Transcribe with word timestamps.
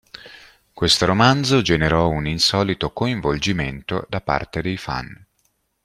Questo 0.73 1.05
romanzo 1.05 1.61
generò 1.61 2.09
un 2.09 2.25
insolito 2.25 2.91
coinvolgimento 2.91 4.07
da 4.09 4.19
parte 4.19 4.63
dei 4.63 4.75
fan. 4.75 5.27